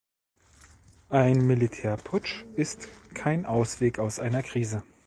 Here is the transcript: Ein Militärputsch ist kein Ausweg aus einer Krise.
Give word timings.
Ein 1.09 1.45
Militärputsch 1.45 2.43
ist 2.55 2.87
kein 3.13 3.45
Ausweg 3.45 3.99
aus 3.99 4.17
einer 4.17 4.41
Krise. 4.41 4.81